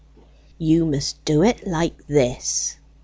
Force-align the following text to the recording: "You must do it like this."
"You 0.57 0.87
must 0.87 1.23
do 1.25 1.43
it 1.43 1.67
like 1.67 2.07
this." 2.07 2.75